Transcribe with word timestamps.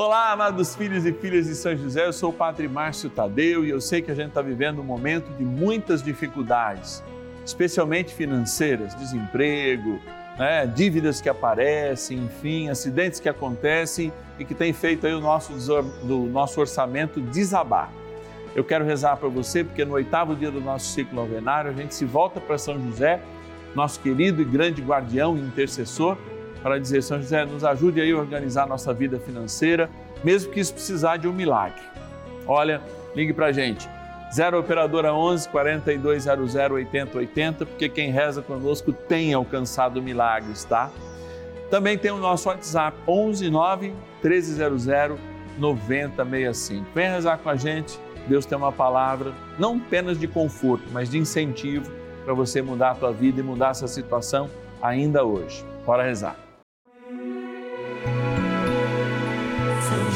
Olá, 0.00 0.30
amados 0.30 0.76
filhos 0.76 1.04
e 1.04 1.12
filhas 1.12 1.46
de 1.46 1.56
São 1.56 1.76
José, 1.76 2.06
eu 2.06 2.12
sou 2.12 2.30
o 2.30 2.32
Padre 2.32 2.68
Márcio 2.68 3.10
Tadeu 3.10 3.64
e 3.64 3.70
eu 3.70 3.80
sei 3.80 4.00
que 4.00 4.12
a 4.12 4.14
gente 4.14 4.28
está 4.28 4.40
vivendo 4.40 4.80
um 4.80 4.84
momento 4.84 5.28
de 5.36 5.44
muitas 5.44 6.04
dificuldades, 6.04 7.02
especialmente 7.44 8.14
financeiras, 8.14 8.94
desemprego, 8.94 10.00
né, 10.38 10.64
dívidas 10.68 11.20
que 11.20 11.28
aparecem, 11.28 12.16
enfim, 12.16 12.68
acidentes 12.68 13.18
que 13.18 13.28
acontecem 13.28 14.12
e 14.38 14.44
que 14.44 14.54
tem 14.54 14.72
feito 14.72 15.04
aí 15.04 15.12
o 15.12 15.20
nosso, 15.20 15.52
do 16.04 16.18
nosso 16.26 16.60
orçamento 16.60 17.20
desabar. 17.20 17.90
Eu 18.54 18.62
quero 18.62 18.84
rezar 18.84 19.16
para 19.16 19.28
você 19.28 19.64
porque 19.64 19.84
no 19.84 19.94
oitavo 19.94 20.36
dia 20.36 20.52
do 20.52 20.60
nosso 20.60 20.92
ciclo 20.92 21.16
novenário 21.16 21.72
a 21.72 21.74
gente 21.74 21.92
se 21.92 22.04
volta 22.04 22.40
para 22.40 22.56
São 22.56 22.80
José, 22.80 23.20
nosso 23.74 23.98
querido 23.98 24.42
e 24.42 24.44
grande 24.44 24.80
guardião 24.80 25.36
e 25.36 25.40
intercessor, 25.40 26.16
para 26.62 26.78
dizer: 26.78 27.02
São 27.02 27.20
José, 27.20 27.44
nos 27.44 27.64
ajude 27.64 28.00
aí 28.00 28.10
a 28.12 28.16
organizar 28.16 28.66
nossa 28.66 28.92
vida 28.92 29.18
financeira, 29.18 29.88
mesmo 30.22 30.52
que 30.52 30.60
isso 30.60 30.72
precisar 30.72 31.16
de 31.16 31.28
um 31.28 31.32
milagre. 31.32 31.82
Olha, 32.46 32.80
ligue 33.14 33.32
para 33.32 33.46
a 33.46 33.52
gente. 33.52 33.88
0 34.32 34.58
Operadora 34.58 35.12
11 35.14 35.48
4200 35.48 36.54
8080, 36.54 37.66
porque 37.66 37.88
quem 37.88 38.10
reza 38.10 38.42
conosco 38.42 38.92
tem 38.92 39.32
alcançado 39.32 40.02
milagres, 40.02 40.64
tá? 40.64 40.90
Também 41.70 41.96
tem 41.96 42.10
o 42.10 42.18
nosso 42.18 42.48
WhatsApp 42.48 42.96
11 43.06 43.50
9 43.50 43.94
1300 44.22 45.18
9065. 45.58 46.86
Vem 46.94 47.10
rezar 47.10 47.38
com 47.38 47.48
a 47.48 47.56
gente. 47.56 47.98
Deus 48.26 48.44
tem 48.44 48.56
uma 48.58 48.70
palavra, 48.70 49.32
não 49.58 49.76
apenas 49.76 50.18
de 50.18 50.28
conforto, 50.28 50.84
mas 50.92 51.08
de 51.08 51.18
incentivo 51.18 51.90
para 52.24 52.34
você 52.34 52.60
mudar 52.60 52.90
a 52.90 52.94
tua 52.94 53.12
vida 53.12 53.40
e 53.40 53.42
mudar 53.42 53.70
essa 53.70 53.88
situação 53.88 54.50
ainda 54.82 55.24
hoje. 55.24 55.64
Bora 55.86 56.02
rezar. 56.02 56.47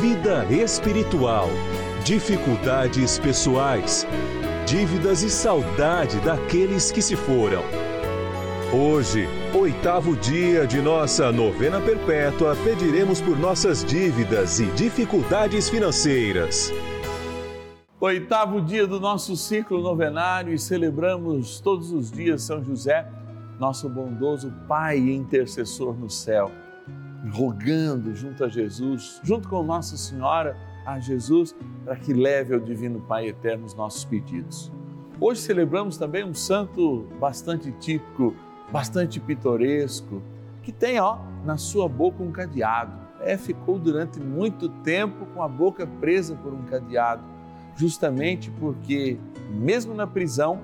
vida 0.00 0.44
espiritual, 0.50 1.48
dificuldades 2.04 3.18
pessoais, 3.18 4.06
dívidas 4.66 5.22
e 5.22 5.30
saudade 5.30 6.18
daqueles 6.20 6.90
que 6.90 7.00
se 7.00 7.14
foram. 7.14 7.62
Hoje, 8.72 9.28
oitavo 9.54 10.16
dia 10.16 10.66
de 10.66 10.80
nossa 10.80 11.30
novena 11.30 11.80
perpétua, 11.80 12.56
pediremos 12.56 13.20
por 13.20 13.38
nossas 13.38 13.84
dívidas 13.84 14.58
e 14.58 14.66
dificuldades 14.72 15.68
financeiras. 15.68 16.72
Oitavo 18.00 18.60
dia 18.60 18.86
do 18.86 18.98
nosso 18.98 19.36
ciclo 19.36 19.80
novenário 19.80 20.52
e 20.52 20.58
celebramos 20.58 21.60
todos 21.60 21.92
os 21.92 22.10
dias 22.10 22.42
São 22.42 22.62
José, 22.64 23.06
nosso 23.60 23.88
bondoso 23.88 24.52
Pai 24.66 24.98
e 24.98 25.14
intercessor 25.14 25.94
no 25.94 26.10
céu 26.10 26.50
rogando 27.30 28.14
junto 28.14 28.44
a 28.44 28.48
Jesus, 28.48 29.20
junto 29.22 29.48
com 29.48 29.62
Nossa 29.62 29.96
Senhora, 29.96 30.56
a 30.84 30.98
Jesus, 31.00 31.54
para 31.84 31.96
que 31.96 32.12
leve 32.12 32.54
ao 32.54 32.60
Divino 32.60 33.00
Pai 33.00 33.28
Eterno 33.28 33.64
os 33.64 33.74
nossos 33.74 34.04
pedidos. 34.04 34.70
Hoje 35.20 35.40
celebramos 35.40 35.96
também 35.96 36.24
um 36.24 36.34
santo 36.34 37.06
bastante 37.18 37.72
típico, 37.72 38.34
bastante 38.70 39.18
pitoresco, 39.18 40.20
que 40.62 40.72
tem 40.72 41.00
ó, 41.00 41.18
na 41.44 41.56
sua 41.56 41.88
boca 41.88 42.22
um 42.22 42.30
cadeado. 42.30 42.92
É, 43.20 43.38
ficou 43.38 43.78
durante 43.78 44.20
muito 44.20 44.68
tempo 44.68 45.24
com 45.26 45.42
a 45.42 45.48
boca 45.48 45.86
presa 45.86 46.34
por 46.34 46.52
um 46.52 46.62
cadeado, 46.64 47.22
justamente 47.76 48.50
porque, 48.50 49.18
mesmo 49.50 49.94
na 49.94 50.06
prisão, 50.06 50.60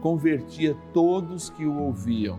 convertia 0.00 0.76
todos 0.92 1.50
que 1.50 1.64
o 1.64 1.78
ouviam, 1.78 2.38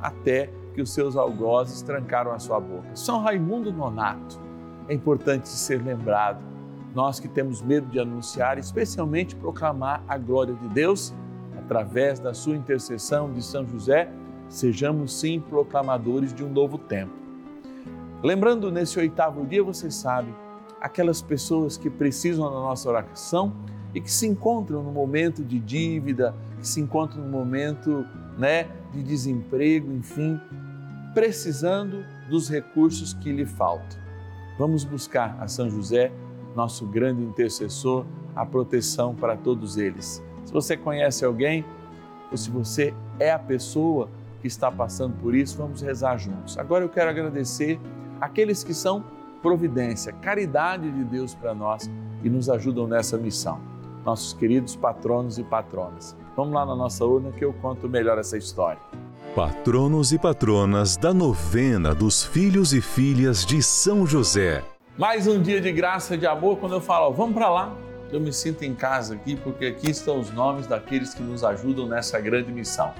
até 0.00 0.46
que 0.46 0.61
os 0.80 0.92
seus 0.92 1.16
algozes 1.16 1.82
trancaram 1.82 2.32
a 2.32 2.38
sua 2.38 2.58
boca. 2.60 2.94
São 2.94 3.20
Raimundo 3.20 3.72
Nonato, 3.72 4.40
é 4.88 4.94
importante 4.94 5.48
ser 5.48 5.82
lembrado. 5.82 6.42
Nós 6.94 7.18
que 7.18 7.28
temos 7.28 7.62
medo 7.62 7.86
de 7.88 7.98
anunciar, 7.98 8.58
especialmente 8.58 9.34
proclamar 9.34 10.02
a 10.06 10.16
glória 10.16 10.54
de 10.54 10.68
Deus, 10.68 11.12
através 11.58 12.18
da 12.18 12.34
sua 12.34 12.54
intercessão 12.54 13.32
de 13.32 13.42
São 13.42 13.66
José, 13.66 14.10
sejamos 14.48 15.18
sim 15.18 15.40
proclamadores 15.40 16.34
de 16.34 16.44
um 16.44 16.48
novo 16.48 16.76
tempo. 16.76 17.12
Lembrando 18.22 18.70
nesse 18.70 18.98
oitavo 18.98 19.44
dia, 19.46 19.64
você 19.64 19.90
sabe, 19.90 20.32
aquelas 20.80 21.22
pessoas 21.22 21.76
que 21.76 21.88
precisam 21.88 22.44
da 22.44 22.56
nossa 22.56 22.88
oração 22.88 23.52
e 23.94 24.00
que 24.00 24.10
se 24.10 24.26
encontram 24.26 24.82
no 24.82 24.92
momento 24.92 25.42
de 25.44 25.58
dívida, 25.58 26.34
que 26.58 26.66
se 26.66 26.80
encontram 26.80 27.24
no 27.24 27.30
momento 27.30 28.06
né, 28.38 28.68
de 28.92 29.02
desemprego, 29.02 29.92
enfim, 29.92 30.40
precisando 31.14 32.04
dos 32.28 32.48
recursos 32.48 33.12
que 33.14 33.32
lhe 33.32 33.46
faltam. 33.46 33.98
Vamos 34.58 34.84
buscar 34.84 35.36
a 35.40 35.48
São 35.48 35.68
José, 35.68 36.12
nosso 36.54 36.86
grande 36.86 37.22
intercessor, 37.22 38.04
a 38.34 38.44
proteção 38.44 39.14
para 39.14 39.36
todos 39.36 39.76
eles. 39.76 40.22
Se 40.44 40.52
você 40.52 40.76
conhece 40.76 41.24
alguém, 41.24 41.64
ou 42.30 42.36
se 42.36 42.50
você 42.50 42.94
é 43.18 43.30
a 43.30 43.38
pessoa 43.38 44.08
que 44.40 44.46
está 44.46 44.70
passando 44.70 45.14
por 45.20 45.34
isso, 45.34 45.56
vamos 45.56 45.80
rezar 45.80 46.18
juntos. 46.18 46.58
Agora 46.58 46.84
eu 46.84 46.88
quero 46.88 47.10
agradecer 47.10 47.80
aqueles 48.20 48.64
que 48.64 48.74
são 48.74 49.04
providência, 49.42 50.12
caridade 50.14 50.90
de 50.90 51.04
Deus 51.04 51.34
para 51.34 51.54
nós 51.54 51.90
e 52.22 52.30
nos 52.30 52.48
ajudam 52.48 52.86
nessa 52.86 53.18
missão. 53.18 53.60
Nossos 54.04 54.32
queridos 54.32 54.74
patronos 54.74 55.38
e 55.38 55.44
patronas. 55.44 56.16
Vamos 56.36 56.54
lá 56.54 56.64
na 56.64 56.74
nossa 56.74 57.04
urna 57.04 57.30
que 57.30 57.44
eu 57.44 57.52
conto 57.54 57.88
melhor 57.88 58.18
essa 58.18 58.36
história. 58.36 58.80
Patronos 59.34 60.12
e 60.12 60.18
patronas 60.18 60.94
da 60.94 61.14
novena 61.14 61.94
dos 61.94 62.22
filhos 62.22 62.74
e 62.74 62.82
filhas 62.82 63.46
de 63.46 63.62
São 63.62 64.06
José. 64.06 64.62
Mais 64.98 65.26
um 65.26 65.40
dia 65.40 65.58
de 65.58 65.72
graça 65.72 66.14
e 66.16 66.18
de 66.18 66.26
amor. 66.26 66.58
Quando 66.58 66.74
eu 66.74 66.82
falo, 66.82 67.06
ó, 67.06 67.10
vamos 67.10 67.32
para 67.32 67.48
lá, 67.48 67.74
eu 68.12 68.20
me 68.20 68.30
sinto 68.30 68.62
em 68.62 68.74
casa 68.74 69.14
aqui, 69.14 69.34
porque 69.34 69.64
aqui 69.64 69.90
estão 69.90 70.20
os 70.20 70.30
nomes 70.30 70.66
daqueles 70.66 71.14
que 71.14 71.22
nos 71.22 71.42
ajudam 71.42 71.86
nessa 71.86 72.20
grande 72.20 72.52
missão. 72.52 72.92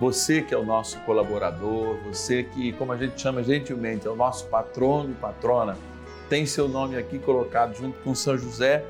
Você 0.00 0.42
que 0.42 0.52
é 0.52 0.58
o 0.58 0.64
nosso 0.64 0.98
colaborador, 1.02 1.96
você 2.04 2.42
que, 2.42 2.72
como 2.72 2.90
a 2.90 2.96
gente 2.96 3.20
chama 3.20 3.44
gentilmente, 3.44 4.04
é 4.04 4.10
o 4.10 4.16
nosso 4.16 4.46
patrono 4.46 5.12
e 5.12 5.14
patrona, 5.14 5.78
tem 6.28 6.44
seu 6.44 6.68
nome 6.68 6.96
aqui 6.96 7.20
colocado 7.20 7.76
junto 7.76 7.96
com 8.00 8.16
São 8.16 8.36
José, 8.36 8.84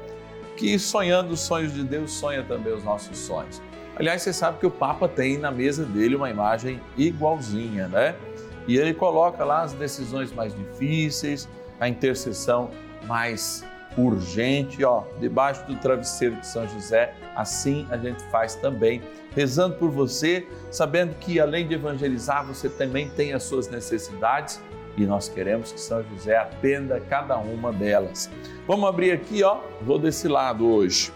que 0.57 0.79
sonhando 0.79 1.35
os 1.35 1.41
sonhos 1.41 1.75
de 1.75 1.85
Deus, 1.85 2.13
sonha 2.13 2.43
também 2.43 2.73
os 2.73 2.83
nossos 2.83 3.19
sonhos. 3.19 3.61
Aliás, 3.99 4.23
você 4.23 4.33
sabe 4.33 4.61
que 4.61 4.67
o 4.67 4.71
Papa 4.71 5.09
tem 5.09 5.39
na 5.39 5.51
mesa 5.51 5.85
dele 5.85 6.15
uma 6.15 6.31
imagem 6.31 6.81
igualzinha, 6.97 7.89
né? 7.89 8.15
E 8.67 8.77
ele 8.77 8.95
coloca 8.95 9.45
lá 9.45 9.63
as 9.63 9.73
decisões 9.73 10.33
mais 10.33 10.55
difíceis, 10.55 11.49
a 11.81 11.89
intercessão 11.89 12.71
mais 13.07 13.65
urgente, 13.97 14.85
ó, 14.85 15.03
debaixo 15.19 15.67
do 15.67 15.75
travesseiro 15.77 16.37
de 16.37 16.47
São 16.47 16.69
José. 16.69 17.13
Assim 17.35 17.87
a 17.91 17.97
gente 17.97 18.23
faz 18.31 18.55
também, 18.55 19.03
rezando 19.35 19.75
por 19.77 19.91
você, 19.91 20.47
sabendo 20.71 21.15
que 21.17 21.41
além 21.41 21.67
de 21.67 21.75
evangelizar, 21.75 22.47
você 22.47 22.69
também 22.69 23.09
tem 23.09 23.33
as 23.33 23.43
suas 23.43 23.69
necessidades 23.69 24.63
e 24.97 25.07
nós 25.07 25.29
queremos 25.29 25.73
que 25.73 25.81
São 25.81 26.05
José 26.05 26.37
atenda 26.37 27.01
cada 27.01 27.37
uma 27.37 27.73
delas. 27.73 28.31
Vamos 28.67 28.89
abrir 28.89 29.13
aqui, 29.13 29.43
ó, 29.43 29.59
vou 29.83 29.99
desse 29.99 30.29
lado 30.29 30.69
hoje. 30.69 31.13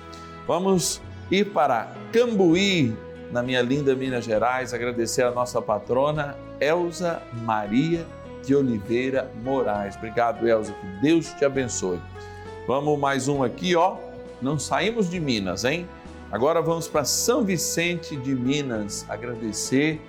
Vamos 0.46 1.00
ir 1.32 1.46
para 1.46 1.90
Cambuí, 2.12 2.94
na 3.32 3.42
minha 3.42 3.62
linda 3.62 3.96
Minas 3.96 4.26
Gerais, 4.26 4.74
agradecer 4.74 5.22
a 5.22 5.30
nossa 5.30 5.62
patrona 5.62 6.36
Elza 6.60 7.22
Maria 7.42 8.06
de 8.44 8.54
Oliveira 8.54 9.30
Moraes. 9.42 9.96
Obrigado, 9.96 10.46
Elza, 10.46 10.74
que 10.74 10.86
Deus 11.00 11.32
te 11.32 11.44
abençoe. 11.44 11.98
Vamos 12.66 12.98
mais 12.98 13.28
um 13.28 13.42
aqui, 13.42 13.74
ó. 13.74 13.96
Não 14.42 14.58
saímos 14.58 15.08
de 15.08 15.18
Minas, 15.18 15.64
hein? 15.64 15.88
Agora 16.30 16.60
vamos 16.60 16.86
para 16.86 17.04
São 17.04 17.42
Vicente 17.42 18.14
de 18.14 18.34
Minas, 18.34 19.06
agradecer 19.08 20.00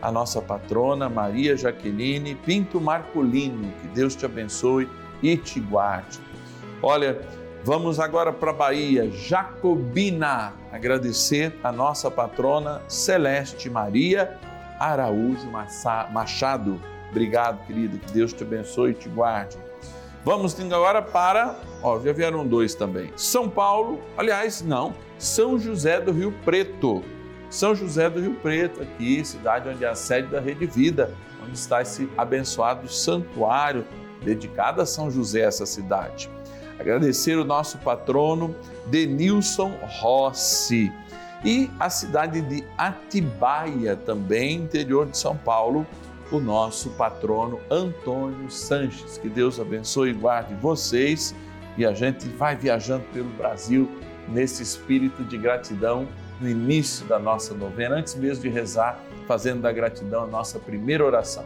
a 0.00 0.10
nossa 0.10 0.40
patrona 0.40 1.10
Maria 1.10 1.56
Jaqueline 1.56 2.34
Pinto 2.34 2.80
Marcolino. 2.80 3.70
Que 3.82 3.88
Deus 3.88 4.16
te 4.16 4.24
abençoe 4.24 4.88
e 5.22 5.36
te 5.36 5.60
guarde. 5.60 6.18
Olha, 6.82 7.20
vamos 7.64 8.00
agora 8.00 8.32
para 8.32 8.50
a 8.50 8.54
Bahia, 8.54 9.10
Jacobina, 9.10 10.52
agradecer 10.72 11.54
a 11.62 11.70
nossa 11.70 12.10
patrona 12.10 12.82
Celeste 12.88 13.68
Maria 13.68 14.38
Araújo 14.78 15.48
Machado. 16.12 16.80
Obrigado, 17.10 17.66
querido, 17.66 17.98
que 17.98 18.12
Deus 18.12 18.32
te 18.32 18.42
abençoe 18.42 18.92
e 18.92 18.94
te 18.94 19.08
guarde. 19.08 19.58
Vamos 20.24 20.58
agora 20.60 21.02
para, 21.02 21.56
ó, 21.82 21.98
já 21.98 22.12
vieram 22.12 22.46
dois 22.46 22.74
também. 22.74 23.12
São 23.16 23.48
Paulo, 23.48 24.00
aliás, 24.16 24.62
não, 24.62 24.94
São 25.18 25.58
José 25.58 26.00
do 26.00 26.12
Rio 26.12 26.32
Preto. 26.44 27.02
São 27.48 27.74
José 27.74 28.08
do 28.08 28.20
Rio 28.20 28.34
Preto, 28.34 28.82
aqui, 28.82 29.24
cidade 29.24 29.68
onde 29.68 29.84
é 29.84 29.88
a 29.88 29.94
sede 29.94 30.28
da 30.28 30.40
Rede 30.40 30.66
Vida, 30.66 31.12
onde 31.42 31.58
está 31.58 31.82
esse 31.82 32.08
abençoado 32.16 32.88
santuário 32.88 33.84
dedicado 34.22 34.80
a 34.80 34.86
São 34.86 35.10
José, 35.10 35.40
essa 35.40 35.66
cidade. 35.66 36.30
Agradecer 36.80 37.38
o 37.38 37.44
nosso 37.44 37.76
patrono 37.76 38.56
Denilson 38.86 39.70
Rossi 40.00 40.90
e 41.44 41.70
a 41.78 41.90
cidade 41.90 42.40
de 42.40 42.64
Atibaia, 42.78 43.96
também 43.96 44.56
interior 44.56 45.06
de 45.06 45.18
São 45.18 45.36
Paulo, 45.36 45.86
o 46.32 46.40
nosso 46.40 46.88
patrono 46.90 47.60
Antônio 47.70 48.50
Sanches. 48.50 49.18
Que 49.18 49.28
Deus 49.28 49.60
abençoe 49.60 50.10
e 50.10 50.14
guarde 50.14 50.54
vocês 50.54 51.34
e 51.76 51.84
a 51.84 51.92
gente 51.92 52.26
vai 52.30 52.56
viajando 52.56 53.04
pelo 53.12 53.28
Brasil 53.28 53.86
nesse 54.26 54.62
espírito 54.62 55.22
de 55.22 55.36
gratidão 55.36 56.08
no 56.40 56.48
início 56.48 57.04
da 57.04 57.18
nossa 57.18 57.52
novena, 57.52 57.96
antes 57.96 58.14
mesmo 58.14 58.42
de 58.42 58.48
rezar, 58.48 58.98
fazendo 59.28 59.60
da 59.60 59.70
gratidão 59.70 60.24
a 60.24 60.26
nossa 60.26 60.58
primeira 60.58 61.04
oração. 61.04 61.44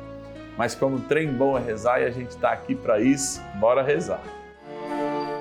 Mas 0.56 0.76
como 0.76 1.00
trem 1.00 1.32
bom 1.32 1.58
é 1.58 1.60
rezar 1.60 2.00
e 2.02 2.04
a 2.04 2.10
gente 2.12 2.30
está 2.30 2.52
aqui 2.52 2.76
para 2.76 3.00
isso, 3.00 3.42
bora 3.58 3.82
rezar. 3.82 4.22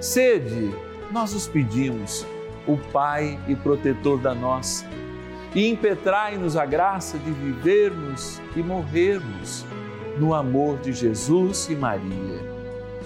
Sede, 0.00 0.74
nós 1.10 1.34
os 1.34 1.48
pedimos, 1.48 2.26
o 2.66 2.76
Pai 2.92 3.38
e 3.48 3.54
protetor 3.54 4.18
da 4.18 4.34
nossa 4.34 4.86
e 5.56 5.70
impetrai-nos 5.70 6.54
a 6.54 6.66
graça 6.66 7.18
de 7.18 7.30
vivermos 7.30 8.42
e 8.54 8.62
morrermos 8.62 9.64
no 10.18 10.34
amor 10.34 10.76
de 10.78 10.92
Jesus 10.92 11.68
e 11.70 11.74
Maria. 11.74 12.40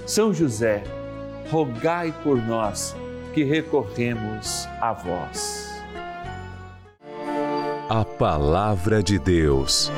São 0.04 0.34
José, 0.34 0.82
rogai 1.48 2.12
por 2.24 2.36
nós 2.36 2.96
que 3.32 3.44
recorremos 3.44 4.66
a 4.80 4.92
vós. 4.92 5.70
A 7.88 8.04
Palavra 8.04 9.00
de 9.00 9.18
Deus. 9.18 9.90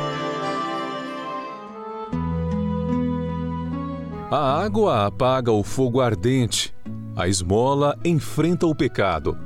A 4.31 4.63
água 4.63 5.07
apaga 5.07 5.53
o 5.53 5.63
fogo 5.63 6.01
ardente, 6.01 6.75
a 7.17 7.29
esmola 7.29 7.99
enfrenta 8.05 8.67
o 8.67 8.75
pecado 8.75 9.37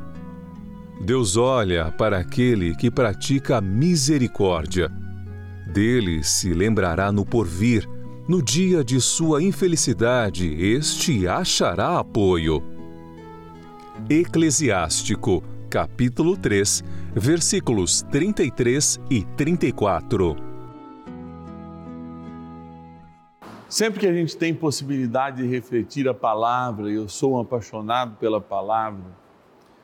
Deus 1.01 1.37
olha 1.37 1.93
para 1.93 2.19
aquele 2.19 2.75
que 2.75 2.91
pratica 2.91 3.59
a 3.59 3.61
misericórdia. 3.61 4.91
Dele 5.73 6.25
se 6.25 6.55
lembrará 6.55 7.13
no 7.13 7.25
porvir, 7.25 7.87
no 8.29 8.43
dia 8.43 8.83
de 8.83 9.01
sua 9.01 9.43
infelicidade, 9.43 10.49
este 10.49 11.29
achará 11.29 11.99
apoio. 11.99 12.63
Eclesiástico, 14.09 15.43
capítulo 15.69 16.37
3, 16.37 16.83
versículos 17.15 18.03
33 18.11 19.01
e 19.11 19.25
34. 19.37 20.56
Sempre 23.69 23.99
que 23.99 24.07
a 24.07 24.13
gente 24.13 24.37
tem 24.37 24.55
possibilidade 24.55 25.43
de 25.43 25.49
refletir 25.49 26.09
a 26.09 26.15
palavra, 26.15 26.89
eu 26.89 27.09
sou 27.09 27.35
um 27.35 27.41
apaixonado 27.41 28.17
pela 28.17 28.41
palavra, 28.41 29.05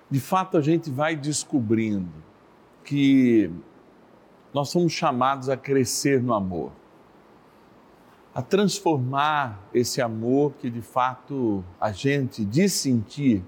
de 0.09 0.21
fato 0.21 0.57
a 0.57 0.61
gente 0.61 0.89
vai 0.89 1.17
descobrindo 1.17 2.13
que 2.85 3.51
nós 4.55 4.69
somos 4.69 4.93
chamados 4.93 5.49
a 5.49 5.57
crescer 5.57 6.23
no 6.23 6.33
amor, 6.33 6.71
a 8.33 8.41
transformar 8.41 9.61
esse 9.75 10.01
amor 10.01 10.53
que 10.61 10.71
de 10.71 10.81
fato 10.81 11.65
a 11.81 11.91
gente 11.91 12.45
diz 12.45 12.73
sentir 12.75 13.43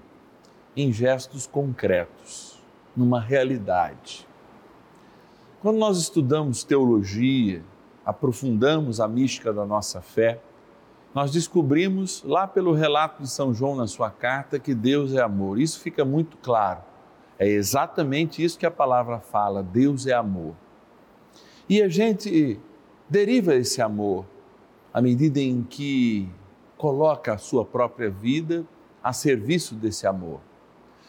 em 0.75 0.91
gestos 0.91 1.47
concretos, 1.47 2.61
numa 2.93 3.21
realidade. 3.21 4.27
Quando 5.61 5.77
nós 5.77 5.97
estudamos 5.97 6.65
teologia, 6.65 7.63
aprofundamos 8.05 8.99
a 8.99 9.07
mística 9.07 9.51
da 9.51 9.65
nossa 9.65 9.99
fé, 10.01 10.39
nós 11.13 11.31
descobrimos 11.31 12.21
lá 12.23 12.45
pelo 12.45 12.73
relato 12.73 13.23
de 13.23 13.29
São 13.29 13.53
João 13.53 13.75
na 13.75 13.87
sua 13.87 14.11
carta 14.11 14.59
que 14.59 14.75
Deus 14.75 15.13
é 15.13 15.21
amor. 15.21 15.59
Isso 15.59 15.79
fica 15.79 16.03
muito 16.03 16.37
claro. 16.37 16.81
É 17.39 17.47
exatamente 17.47 18.43
isso 18.43 18.59
que 18.59 18.65
a 18.65 18.71
palavra 18.71 19.19
fala: 19.19 19.63
Deus 19.63 20.05
é 20.05 20.13
amor. 20.13 20.53
E 21.69 21.81
a 21.81 21.87
gente 21.87 22.59
deriva 23.09 23.55
esse 23.55 23.81
amor 23.81 24.25
à 24.93 25.01
medida 25.01 25.39
em 25.39 25.63
que 25.63 26.29
coloca 26.77 27.33
a 27.33 27.37
sua 27.37 27.65
própria 27.65 28.09
vida 28.09 28.65
a 29.01 29.13
serviço 29.13 29.73
desse 29.73 30.05
amor. 30.05 30.41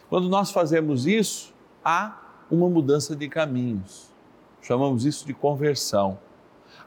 Quando 0.09 0.29
nós 0.29 0.53
fazemos 0.53 1.07
isso, 1.07 1.53
há 1.85 2.45
uma 2.51 2.69
mudança 2.69 3.17
de 3.17 3.29
caminhos. 3.29 4.09
Chamamos 4.63 5.05
isso 5.05 5.27
de 5.27 5.35
conversão 5.35 6.19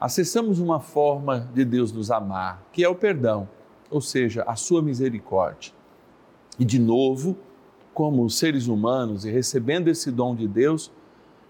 acessamos 0.00 0.58
uma 0.58 0.80
forma 0.80 1.50
de 1.52 1.62
Deus 1.62 1.92
nos 1.92 2.10
amar, 2.10 2.64
que 2.72 2.82
é 2.82 2.88
o 2.88 2.94
perdão, 2.94 3.46
ou 3.90 4.00
seja, 4.00 4.42
a 4.46 4.56
sua 4.56 4.80
misericórdia. 4.80 5.72
E 6.58 6.64
de 6.64 6.78
novo, 6.78 7.36
como 7.92 8.28
seres 8.30 8.66
humanos 8.66 9.26
e 9.26 9.30
recebendo 9.30 9.88
esse 9.88 10.10
dom 10.10 10.34
de 10.34 10.48
Deus, 10.48 10.90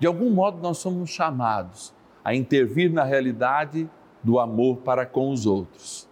de 0.00 0.06
algum 0.06 0.30
modo 0.30 0.58
nós 0.60 0.78
somos 0.78 1.10
chamados 1.10 1.94
a 2.24 2.34
intervir 2.34 2.92
na 2.92 3.04
realidade 3.04 3.88
do 4.22 4.40
amor 4.40 4.78
para 4.78 5.06
com 5.06 5.30
os 5.30 5.46
outros. 5.46 6.08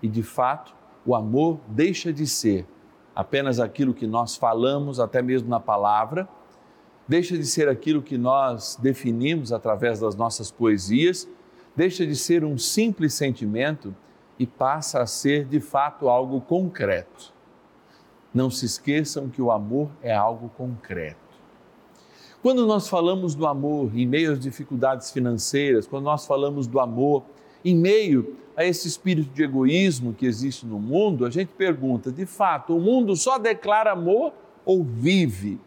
E 0.00 0.06
de 0.06 0.22
fato, 0.22 0.74
o 1.04 1.16
amor 1.16 1.58
deixa 1.66 2.12
de 2.12 2.26
ser 2.26 2.64
apenas 3.14 3.58
aquilo 3.58 3.92
que 3.92 4.06
nós 4.06 4.36
falamos, 4.36 5.00
até 5.00 5.20
mesmo 5.20 5.48
na 5.48 5.60
palavra, 5.60 6.28
deixa 7.08 7.36
de 7.36 7.44
ser 7.44 7.68
aquilo 7.68 8.00
que 8.00 8.16
nós 8.16 8.78
definimos 8.80 9.52
através 9.52 9.98
das 10.00 10.14
nossas 10.14 10.50
poesias 10.50 11.28
deixa 11.74 12.06
de 12.06 12.14
ser 12.16 12.44
um 12.44 12.58
simples 12.58 13.14
sentimento 13.14 13.94
e 14.38 14.46
passa 14.46 15.00
a 15.00 15.06
ser 15.06 15.44
de 15.44 15.60
fato 15.60 16.08
algo 16.08 16.40
concreto. 16.40 17.32
Não 18.32 18.50
se 18.50 18.64
esqueçam 18.66 19.28
que 19.28 19.42
o 19.42 19.50
amor 19.50 19.90
é 20.02 20.14
algo 20.14 20.48
concreto. 20.50 21.20
Quando 22.42 22.66
nós 22.66 22.88
falamos 22.88 23.34
do 23.34 23.46
amor 23.46 23.96
em 23.96 24.06
meio 24.06 24.32
às 24.32 24.40
dificuldades 24.40 25.10
financeiras, 25.12 25.86
quando 25.86 26.04
nós 26.04 26.26
falamos 26.26 26.66
do 26.66 26.80
amor 26.80 27.22
em 27.64 27.76
meio 27.76 28.36
a 28.56 28.64
esse 28.64 28.88
espírito 28.88 29.32
de 29.32 29.44
egoísmo 29.44 30.12
que 30.12 30.26
existe 30.26 30.66
no 30.66 30.80
mundo, 30.80 31.24
a 31.24 31.30
gente 31.30 31.52
pergunta: 31.52 32.10
de 32.10 32.26
fato, 32.26 32.76
o 32.76 32.80
mundo 32.80 33.14
só 33.14 33.38
declara 33.38 33.92
amor 33.92 34.32
ou 34.64 34.82
vive 34.82 35.60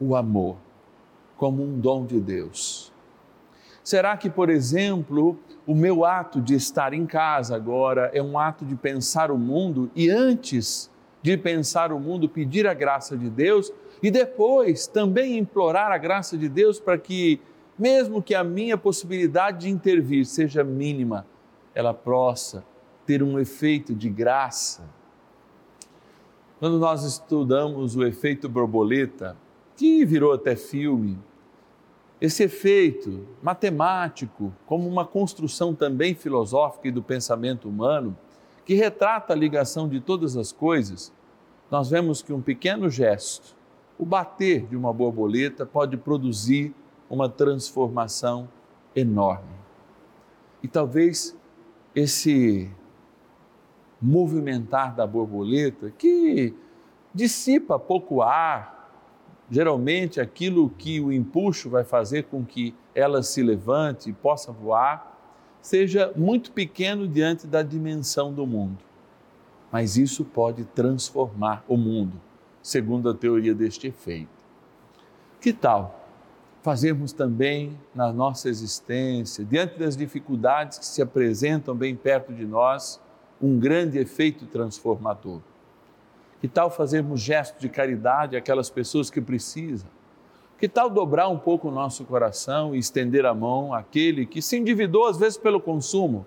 o 0.00 0.16
amor 0.16 0.56
como 1.36 1.62
um 1.62 1.78
dom 1.78 2.04
de 2.04 2.18
Deus? 2.18 2.89
Será 3.90 4.16
que, 4.16 4.30
por 4.30 4.48
exemplo, 4.48 5.36
o 5.66 5.74
meu 5.74 6.04
ato 6.04 6.40
de 6.40 6.54
estar 6.54 6.94
em 6.94 7.04
casa 7.04 7.56
agora 7.56 8.08
é 8.14 8.22
um 8.22 8.38
ato 8.38 8.64
de 8.64 8.76
pensar 8.76 9.32
o 9.32 9.36
mundo 9.36 9.90
e 9.96 10.08
antes 10.08 10.88
de 11.20 11.36
pensar 11.36 11.90
o 11.90 11.98
mundo, 11.98 12.28
pedir 12.28 12.68
a 12.68 12.72
graça 12.72 13.16
de 13.16 13.28
Deus 13.28 13.72
e 14.00 14.08
depois 14.08 14.86
também 14.86 15.36
implorar 15.36 15.90
a 15.90 15.98
graça 15.98 16.38
de 16.38 16.48
Deus 16.48 16.78
para 16.78 16.96
que, 16.96 17.40
mesmo 17.76 18.22
que 18.22 18.32
a 18.32 18.44
minha 18.44 18.78
possibilidade 18.78 19.62
de 19.62 19.70
intervir 19.70 20.24
seja 20.24 20.62
mínima, 20.62 21.26
ela 21.74 21.92
possa 21.92 22.64
ter 23.04 23.24
um 23.24 23.40
efeito 23.40 23.92
de 23.92 24.08
graça? 24.08 24.88
Quando 26.60 26.78
nós 26.78 27.02
estudamos 27.02 27.96
o 27.96 28.06
efeito 28.06 28.48
borboleta, 28.48 29.36
que 29.74 30.04
virou 30.04 30.32
até 30.32 30.54
filme, 30.54 31.18
esse 32.20 32.42
efeito 32.44 33.26
matemático, 33.42 34.52
como 34.66 34.86
uma 34.86 35.06
construção 35.06 35.74
também 35.74 36.14
filosófica 36.14 36.88
e 36.88 36.92
do 36.92 37.02
pensamento 37.02 37.68
humano, 37.68 38.16
que 38.64 38.74
retrata 38.74 39.32
a 39.32 39.36
ligação 39.36 39.88
de 39.88 40.00
todas 40.00 40.36
as 40.36 40.52
coisas, 40.52 41.12
nós 41.70 41.88
vemos 41.88 42.20
que 42.20 42.32
um 42.32 42.42
pequeno 42.42 42.90
gesto, 42.90 43.56
o 43.98 44.04
bater 44.04 44.66
de 44.66 44.76
uma 44.76 44.92
borboleta, 44.92 45.64
pode 45.64 45.96
produzir 45.96 46.74
uma 47.08 47.28
transformação 47.28 48.48
enorme. 48.94 49.54
E 50.62 50.68
talvez 50.68 51.36
esse 51.94 52.70
movimentar 54.00 54.94
da 54.94 55.06
borboleta, 55.06 55.90
que 55.90 56.54
dissipa 57.14 57.78
pouco 57.78 58.22
ar, 58.22 58.79
geralmente 59.50 60.20
aquilo 60.20 60.70
que 60.70 61.00
o 61.00 61.12
empuxo 61.12 61.68
vai 61.68 61.82
fazer 61.82 62.24
com 62.24 62.44
que 62.44 62.74
ela 62.94 63.22
se 63.22 63.42
levante 63.42 64.08
e 64.08 64.12
possa 64.12 64.52
voar, 64.52 65.18
seja 65.60 66.12
muito 66.16 66.52
pequeno 66.52 67.06
diante 67.06 67.46
da 67.46 67.62
dimensão 67.62 68.32
do 68.32 68.46
mundo. 68.46 68.78
Mas 69.72 69.96
isso 69.96 70.24
pode 70.24 70.64
transformar 70.64 71.64
o 71.68 71.76
mundo, 71.76 72.20
segundo 72.62 73.10
a 73.10 73.14
teoria 73.14 73.54
deste 73.54 73.88
efeito. 73.88 74.28
Que 75.40 75.52
tal 75.52 76.00
fazermos 76.62 77.12
também 77.12 77.78
na 77.94 78.12
nossa 78.12 78.48
existência, 78.48 79.44
diante 79.44 79.78
das 79.78 79.96
dificuldades 79.96 80.78
que 80.78 80.84
se 80.84 81.00
apresentam 81.00 81.74
bem 81.74 81.96
perto 81.96 82.32
de 82.32 82.44
nós, 82.44 83.00
um 83.40 83.58
grande 83.58 83.98
efeito 83.98 84.44
transformador? 84.46 85.40
Que 86.40 86.48
tal 86.48 86.70
fazermos 86.70 87.20
gestos 87.20 87.60
de 87.60 87.68
caridade 87.68 88.36
àquelas 88.36 88.70
pessoas 88.70 89.10
que 89.10 89.20
precisam? 89.20 89.88
Que 90.58 90.68
tal 90.68 90.90
dobrar 90.90 91.28
um 91.28 91.38
pouco 91.38 91.68
o 91.68 91.70
nosso 91.70 92.04
coração 92.04 92.74
e 92.74 92.78
estender 92.78 93.26
a 93.26 93.34
mão 93.34 93.74
àquele 93.74 94.26
que 94.26 94.40
se 94.40 94.56
endividou 94.56 95.06
às 95.06 95.18
vezes 95.18 95.38
pelo 95.38 95.60
consumo? 95.60 96.26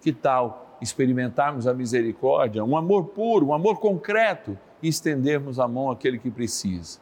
Que 0.00 0.12
tal 0.12 0.76
experimentarmos 0.80 1.66
a 1.66 1.74
misericórdia, 1.74 2.64
um 2.64 2.76
amor 2.76 3.06
puro, 3.06 3.48
um 3.48 3.54
amor 3.54 3.78
concreto 3.78 4.58
e 4.82 4.88
estendermos 4.88 5.60
a 5.60 5.68
mão 5.68 5.90
àquele 5.90 6.18
que 6.18 6.30
precisa? 6.30 6.98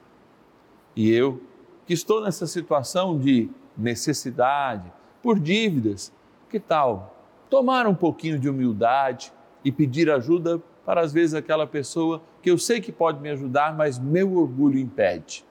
E 0.96 1.10
eu, 1.10 1.40
que 1.86 1.94
estou 1.94 2.20
nessa 2.20 2.46
situação 2.46 3.16
de 3.16 3.48
necessidade, 3.76 4.92
por 5.22 5.38
dívidas, 5.38 6.12
que 6.50 6.58
tal 6.58 7.14
tomar 7.48 7.86
um 7.86 7.94
pouquinho 7.94 8.38
de 8.38 8.48
humildade 8.48 9.32
e 9.64 9.72
pedir 9.72 10.10
ajuda 10.10 10.60
para 10.88 11.02
às 11.02 11.12
vezes 11.12 11.34
aquela 11.34 11.66
pessoa 11.66 12.22
que 12.40 12.50
eu 12.50 12.56
sei 12.56 12.80
que 12.80 12.90
pode 12.90 13.20
me 13.20 13.28
ajudar, 13.28 13.76
mas 13.76 13.98
meu 13.98 14.38
orgulho 14.38 14.78
impede. 14.78 15.44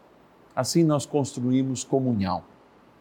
Assim 0.56 0.84
nós 0.84 1.06
construímos 1.06 1.84
comunhão. 1.84 2.44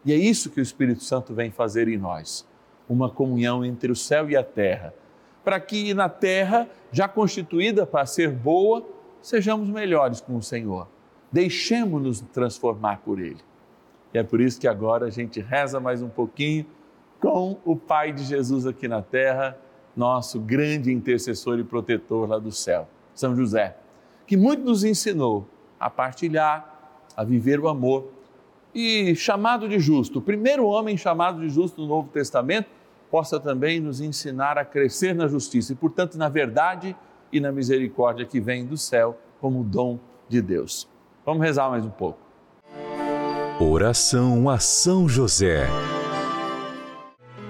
E 0.05 0.13
é 0.13 0.15
isso 0.15 0.51
que 0.51 0.59
o 0.59 0.61
Espírito 0.61 1.03
Santo 1.03 1.33
vem 1.33 1.49
fazer 1.49 1.87
em 1.87 1.97
nós, 1.97 2.47
uma 2.87 3.09
comunhão 3.09 3.65
entre 3.65 3.91
o 3.91 3.95
céu 3.95 4.29
e 4.29 4.37
a 4.37 4.43
terra, 4.43 4.93
para 5.43 5.59
que 5.59 5.95
na 5.95 6.09
terra, 6.09 6.69
já 6.91 7.07
constituída 7.07 7.87
para 7.87 8.05
ser 8.05 8.29
boa, 8.29 8.85
sejamos 9.19 9.67
melhores 9.67 10.21
com 10.21 10.35
o 10.35 10.43
Senhor. 10.43 10.87
Deixemos-nos 11.31 12.21
transformar 12.21 13.01
por 13.03 13.19
Ele. 13.19 13.41
E 14.13 14.19
é 14.19 14.21
por 14.21 14.39
isso 14.39 14.61
que 14.61 14.67
agora 14.67 15.07
a 15.07 15.09
gente 15.09 15.41
reza 15.41 15.79
mais 15.79 16.03
um 16.03 16.09
pouquinho 16.09 16.67
com 17.19 17.57
o 17.65 17.75
Pai 17.75 18.13
de 18.13 18.23
Jesus 18.23 18.67
aqui 18.67 18.87
na 18.87 19.01
terra 19.01 19.57
nosso 19.97 20.39
grande 20.39 20.91
intercessor 20.93 21.59
e 21.59 21.63
protetor 21.63 22.29
lá 22.29 22.37
do 22.37 22.51
céu, 22.51 22.87
São 23.13 23.35
José, 23.35 23.75
que 24.25 24.37
muito 24.37 24.63
nos 24.63 24.83
ensinou 24.83 25.47
a 25.79 25.89
partilhar, 25.89 26.93
a 27.15 27.23
viver 27.23 27.59
o 27.59 27.67
amor 27.67 28.09
e 28.73 29.15
chamado 29.15 29.67
de 29.67 29.79
justo, 29.79 30.19
o 30.19 30.21
primeiro 30.21 30.65
homem 30.65 30.95
chamado 30.95 31.41
de 31.41 31.49
justo 31.49 31.81
no 31.81 31.87
Novo 31.87 32.09
Testamento, 32.09 32.69
possa 33.09 33.39
também 33.39 33.79
nos 33.79 34.01
ensinar 34.01 34.57
a 34.57 34.65
crescer 34.65 35.15
na 35.15 35.27
justiça 35.27 35.71
e, 35.71 35.75
portanto, 35.75 36.17
na 36.17 36.29
verdade 36.29 36.95
e 37.31 37.39
na 37.39 37.51
misericórdia 37.51 38.25
que 38.25 38.39
vem 38.39 38.65
do 38.65 38.77
céu 38.77 39.17
como 39.39 39.63
dom 39.63 39.97
de 40.27 40.41
Deus. 40.41 40.87
Vamos 41.25 41.43
rezar 41.43 41.69
mais 41.69 41.85
um 41.85 41.89
pouco. 41.89 42.19
Oração 43.59 44.49
a 44.49 44.59
São 44.59 45.09
José. 45.09 45.67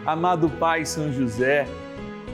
Amado 0.05 0.49
Pai 0.49 0.85
São 0.85 1.11
José, 1.11 1.67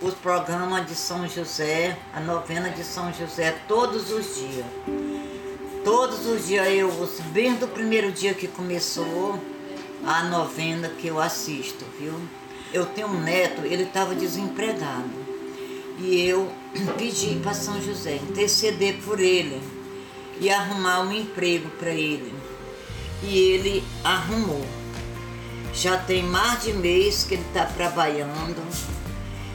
os 0.00 0.14
programas 0.14 0.86
de 0.86 0.94
São 0.94 1.28
José, 1.28 1.98
a 2.14 2.20
novena 2.20 2.70
de 2.70 2.84
São 2.84 3.12
José, 3.12 3.56
todos 3.66 4.12
os 4.12 4.36
dias. 4.36 4.66
Todos 5.84 6.26
os 6.26 6.46
dias 6.46 6.68
eu 6.68 6.90
bem 7.32 7.54
do 7.54 7.66
primeiro 7.66 8.12
dia 8.12 8.34
que 8.34 8.46
começou 8.46 9.40
a 10.04 10.22
novena 10.24 10.88
que 10.88 11.08
eu 11.08 11.20
assisto, 11.20 11.84
viu? 11.98 12.14
Eu 12.72 12.86
tenho 12.86 13.08
um 13.08 13.20
neto, 13.20 13.62
ele 13.64 13.84
estava 13.84 14.14
desempregado. 14.14 15.10
E 15.98 16.20
eu 16.20 16.50
pedi 16.96 17.40
para 17.42 17.54
São 17.54 17.80
José 17.82 18.16
interceder 18.16 18.98
por 19.04 19.18
ele 19.18 19.60
e 20.40 20.48
arrumar 20.50 21.00
um 21.00 21.12
emprego 21.12 21.68
para 21.70 21.90
ele. 21.90 22.32
E 23.22 23.36
ele 23.36 23.84
arrumou. 24.04 24.64
Já 25.72 25.96
tem 25.96 26.22
mais 26.22 26.62
de 26.62 26.72
mês 26.72 27.24
que 27.24 27.34
ele 27.34 27.44
está 27.48 27.64
trabalhando 27.64 28.62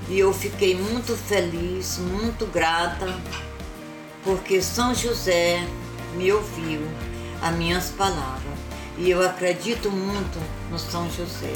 e 0.10 0.20
eu 0.20 0.34
fiquei 0.34 0.76
muito 0.76 1.16
feliz, 1.16 1.98
muito 1.98 2.46
grata, 2.46 3.16
porque 4.24 4.62
São 4.62 4.94
José 4.94 5.66
me 6.16 6.32
ouviu 6.32 6.82
as 7.42 7.54
minhas 7.56 7.90
palavras 7.90 8.54
e 8.98 9.10
eu 9.10 9.22
acredito 9.22 9.90
muito 9.90 10.40
no 10.70 10.78
São 10.78 11.10
José. 11.10 11.54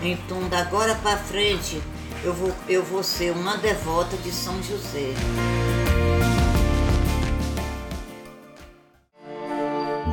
Então, 0.00 0.48
da 0.48 0.60
agora 0.60 0.94
para 0.96 1.16
frente, 1.16 1.82
eu 2.24 2.32
vou, 2.32 2.52
eu 2.68 2.82
vou 2.82 3.02
ser 3.02 3.32
uma 3.32 3.56
devota 3.56 4.16
de 4.16 4.30
São 4.30 4.62
José. 4.62 5.12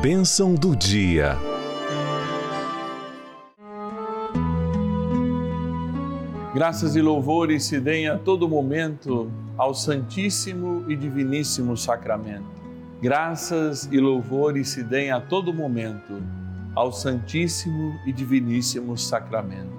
Bênção 0.00 0.54
do 0.54 0.76
dia. 0.76 1.55
Graças 6.56 6.96
e 6.96 7.02
louvores 7.02 7.64
se 7.64 7.78
deem 7.78 8.08
a 8.08 8.16
todo 8.16 8.48
momento 8.48 9.30
ao 9.58 9.74
Santíssimo 9.74 10.90
e 10.90 10.96
Diviníssimo 10.96 11.76
Sacramento. 11.76 12.46
Graças 12.98 13.86
e 13.92 14.00
louvores 14.00 14.70
se 14.70 14.82
deem 14.82 15.10
a 15.10 15.20
todo 15.20 15.52
momento 15.52 16.14
ao 16.74 16.90
Santíssimo 16.90 18.00
e 18.06 18.10
Diviníssimo 18.10 18.96
Sacramento. 18.96 19.70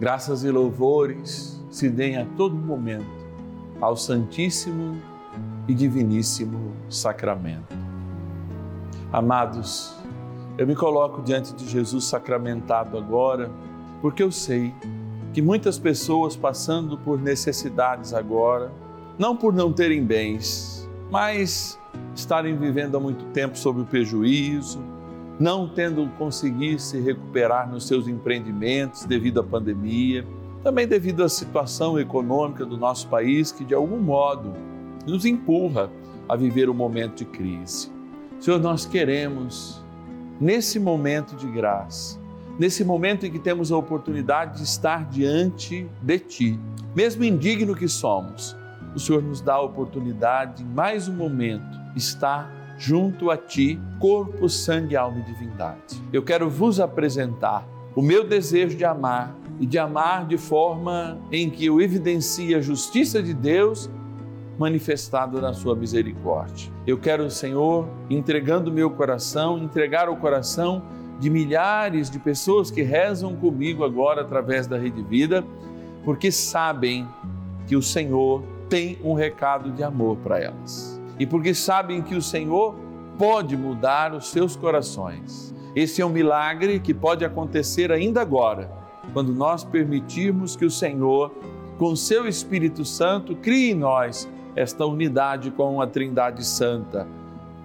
Graças 0.00 0.42
e 0.42 0.50
louvores 0.50 1.62
se 1.70 1.88
deem 1.88 2.16
a 2.16 2.26
todo 2.36 2.56
momento 2.56 3.06
ao 3.80 3.96
Santíssimo 3.96 5.00
e 5.68 5.74
Diviníssimo 5.74 6.72
Sacramento. 6.90 7.72
Amados, 9.12 9.96
eu 10.58 10.66
me 10.66 10.74
coloco 10.74 11.22
diante 11.22 11.54
de 11.54 11.68
Jesus 11.68 12.04
sacramentado 12.06 12.98
agora, 12.98 13.48
porque 14.02 14.24
eu 14.24 14.32
sei 14.32 14.74
que 14.80 14.95
muitas 15.42 15.78
pessoas 15.78 16.36
passando 16.36 16.96
por 16.98 17.20
necessidades 17.20 18.14
agora, 18.14 18.72
não 19.18 19.36
por 19.36 19.52
não 19.52 19.72
terem 19.72 20.04
bens, 20.04 20.88
mas 21.10 21.78
estarem 22.14 22.56
vivendo 22.56 22.96
há 22.96 23.00
muito 23.00 23.24
tempo 23.26 23.56
sob 23.56 23.80
o 23.80 23.84
prejuízo, 23.84 24.80
não 25.38 25.68
tendo 25.68 26.06
conseguido 26.18 26.80
se 26.80 26.98
recuperar 26.98 27.70
nos 27.70 27.86
seus 27.86 28.08
empreendimentos 28.08 29.04
devido 29.04 29.40
à 29.40 29.44
pandemia, 29.44 30.26
também 30.62 30.86
devido 30.86 31.22
à 31.22 31.28
situação 31.28 31.98
econômica 31.98 32.64
do 32.64 32.76
nosso 32.76 33.06
país 33.08 33.52
que 33.52 33.64
de 33.64 33.74
algum 33.74 34.00
modo 34.00 34.52
nos 35.06 35.24
empurra 35.24 35.90
a 36.28 36.34
viver 36.34 36.68
um 36.68 36.74
momento 36.74 37.18
de 37.18 37.24
crise. 37.24 37.90
Senhor, 38.40 38.58
nós 38.58 38.84
queremos 38.84 39.84
nesse 40.40 40.78
momento 40.78 41.36
de 41.36 41.46
graça 41.46 42.18
nesse 42.58 42.84
momento 42.84 43.26
em 43.26 43.30
que 43.30 43.38
temos 43.38 43.70
a 43.70 43.76
oportunidade 43.76 44.58
de 44.58 44.64
estar 44.64 45.04
diante 45.08 45.88
de 46.02 46.18
Ti, 46.18 46.60
mesmo 46.94 47.24
indigno 47.24 47.74
que 47.74 47.88
somos, 47.88 48.56
o 48.94 48.98
Senhor 48.98 49.22
nos 49.22 49.40
dá 49.40 49.54
a 49.54 49.62
oportunidade, 49.62 50.62
em 50.62 50.66
mais 50.66 51.08
um 51.08 51.14
momento, 51.14 51.78
estar 51.94 52.50
junto 52.78 53.30
a 53.30 53.36
Ti, 53.36 53.78
corpo, 53.98 54.48
sangue, 54.48 54.96
alma 54.96 55.18
e 55.18 55.22
divindade. 55.22 56.02
Eu 56.12 56.22
quero 56.22 56.48
vos 56.48 56.80
apresentar 56.80 57.66
o 57.94 58.02
meu 58.02 58.26
desejo 58.26 58.76
de 58.76 58.84
amar 58.84 59.34
e 59.58 59.66
de 59.66 59.78
amar 59.78 60.26
de 60.26 60.36
forma 60.36 61.18
em 61.32 61.48
que 61.48 61.66
eu 61.66 61.80
evidencie 61.80 62.54
a 62.54 62.60
justiça 62.60 63.22
de 63.22 63.32
Deus 63.32 63.90
manifestada 64.58 65.40
na 65.40 65.52
Sua 65.52 65.74
misericórdia. 65.74 66.72
Eu 66.86 66.98
quero, 66.98 67.30
Senhor, 67.30 67.88
entregando 68.08 68.72
meu 68.72 68.90
coração, 68.90 69.58
entregar 69.58 70.08
o 70.08 70.16
coração 70.16 70.82
de 71.18 71.30
milhares 71.30 72.10
de 72.10 72.18
pessoas 72.18 72.70
que 72.70 72.82
rezam 72.82 73.34
comigo 73.36 73.84
agora 73.84 74.20
através 74.20 74.66
da 74.66 74.76
Rede 74.76 75.02
Vida, 75.02 75.44
porque 76.04 76.30
sabem 76.30 77.08
que 77.66 77.74
o 77.74 77.82
Senhor 77.82 78.42
tem 78.68 78.98
um 79.02 79.14
recado 79.14 79.70
de 79.70 79.82
amor 79.82 80.16
para 80.18 80.38
elas. 80.38 81.00
E 81.18 81.26
porque 81.26 81.54
sabem 81.54 82.02
que 82.02 82.14
o 82.14 82.22
Senhor 82.22 82.74
pode 83.18 83.56
mudar 83.56 84.14
os 84.14 84.28
seus 84.28 84.54
corações. 84.54 85.54
Esse 85.74 86.02
é 86.02 86.06
um 86.06 86.10
milagre 86.10 86.78
que 86.78 86.94
pode 86.94 87.24
acontecer 87.24 87.90
ainda 87.90 88.20
agora, 88.20 88.70
quando 89.12 89.32
nós 89.32 89.64
permitirmos 89.64 90.56
que 90.56 90.64
o 90.64 90.70
Senhor, 90.70 91.32
com 91.78 91.96
seu 91.96 92.26
Espírito 92.26 92.84
Santo, 92.84 93.34
crie 93.36 93.72
em 93.72 93.74
nós 93.74 94.28
esta 94.54 94.86
unidade 94.86 95.50
com 95.50 95.80
a 95.80 95.86
Trindade 95.86 96.44
Santa, 96.44 97.06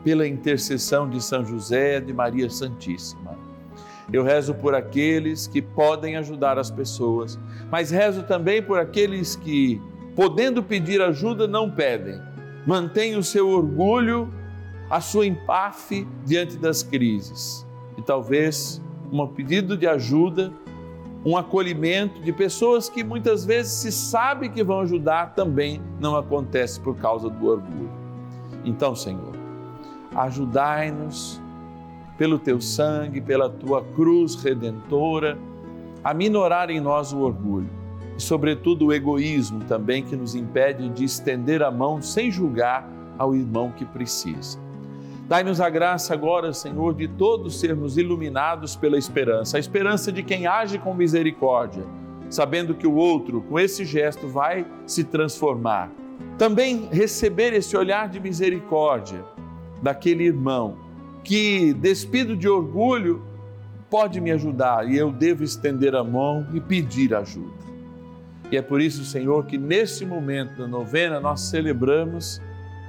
pela 0.04 0.28
intercessão 0.28 1.10
de 1.10 1.22
São 1.24 1.46
José, 1.46 2.00
de 2.02 2.12
Maria 2.14 2.50
Santíssima. 2.50 3.41
Eu 4.12 4.24
rezo 4.24 4.54
por 4.54 4.76
aqueles 4.76 5.48
que 5.48 5.62
podem 5.62 6.16
ajudar 6.18 6.58
as 6.58 6.70
pessoas, 6.70 7.40
mas 7.70 7.92
rezo 7.92 8.24
também 8.24 8.62
por 8.62 8.80
aqueles 8.80 9.36
que, 9.36 9.82
podendo 10.16 10.62
pedir 10.62 11.02
ajuda, 11.02 11.48
não 11.48 11.70
pedem. 11.70 12.20
Mantém 12.66 13.16
o 13.16 13.24
seu 13.24 13.50
orgulho, 13.50 14.32
a 14.90 15.02
sua 15.02 15.26
empáfia 15.26 16.06
diante 16.26 16.58
das 16.58 16.84
crises. 16.84 17.66
E 17.98 18.02
talvez 18.02 18.82
um 19.12 19.26
pedido 19.28 19.76
de 19.78 19.88
ajuda, 19.88 20.52
um 21.26 21.38
acolhimento 21.38 22.20
de 22.22 22.32
pessoas 22.32 22.90
que 22.90 23.04
muitas 23.04 23.46
vezes 23.46 23.72
se 23.74 23.92
sabe 23.92 24.50
que 24.50 24.64
vão 24.64 24.82
ajudar 24.82 25.34
também 25.36 25.82
não 26.00 26.16
acontece 26.16 26.80
por 26.80 26.96
causa 26.98 27.30
do 27.30 27.48
orgulho. 27.48 27.92
Então, 28.66 28.96
Senhor, 28.96 29.34
ajudai-nos 30.16 31.41
pelo 32.22 32.38
teu 32.38 32.62
sangue, 32.62 33.20
pela 33.20 33.50
tua 33.50 33.84
cruz 33.84 34.36
redentora, 34.36 35.40
a 36.04 36.14
minorar 36.14 36.70
em 36.70 36.80
nós 36.80 37.12
o 37.12 37.22
orgulho 37.22 37.68
e, 38.16 38.22
sobretudo, 38.22 38.86
o 38.86 38.94
egoísmo 38.94 39.64
também 39.64 40.04
que 40.04 40.16
nos 40.16 40.36
impede 40.36 40.88
de 40.90 41.04
estender 41.04 41.64
a 41.64 41.72
mão 41.72 42.00
sem 42.00 42.30
julgar 42.30 42.88
ao 43.18 43.34
irmão 43.34 43.72
que 43.72 43.84
precisa. 43.84 44.60
Dai-nos 45.28 45.60
a 45.60 45.68
graça 45.68 46.14
agora, 46.14 46.54
Senhor, 46.54 46.94
de 46.94 47.08
todos 47.08 47.60
sermos 47.60 47.98
iluminados 47.98 48.76
pela 48.76 49.00
esperança, 49.00 49.58
a 49.58 49.60
esperança 49.60 50.12
de 50.12 50.22
quem 50.22 50.46
age 50.46 50.78
com 50.78 50.94
misericórdia, 50.94 51.88
sabendo 52.30 52.76
que 52.76 52.86
o 52.86 52.94
outro, 52.94 53.42
com 53.50 53.60
esse 53.60 53.84
gesto, 53.84 54.28
vai 54.28 54.64
se 54.86 55.04
transformar. 55.06 55.90
Também 56.38 56.88
receber 56.92 57.52
esse 57.54 57.76
olhar 57.76 58.08
de 58.08 58.20
misericórdia 58.20 59.26
daquele 59.82 60.26
irmão 60.26 60.78
que, 61.24 61.74
despido 61.74 62.36
de 62.36 62.48
orgulho, 62.48 63.24
pode 63.90 64.22
me 64.22 64.32
ajudar 64.32 64.90
e 64.90 64.98
eu 64.98 65.12
devo 65.12 65.44
estender 65.44 65.96
a 65.96 66.04
mão 66.04 66.48
e 66.54 66.62
pedir 66.62 67.14
ajuda. 67.14 67.62
E 68.52 68.58
é 68.58 68.62
por 68.62 68.82
isso, 68.82 69.04
Senhor, 69.06 69.46
que 69.46 69.58
nesse 69.58 70.06
momento 70.06 70.58
da 70.58 70.68
novena 70.68 71.20
nós 71.20 71.42
celebramos 71.42 72.42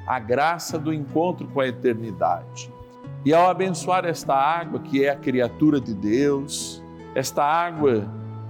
a 0.06 0.18
graça 0.18 0.78
do 0.78 0.92
encontro 0.92 1.46
com 1.48 1.60
a 1.60 1.68
eternidade. 1.68 2.72
E 3.24 3.32
ao 3.32 3.48
abençoar 3.48 4.04
esta 4.04 4.34
água, 4.34 4.80
que 4.80 5.04
é 5.04 5.10
a 5.10 5.16
criatura 5.16 5.80
de 5.80 5.94
Deus, 5.94 6.82
esta 7.14 7.44
água 7.44 8.08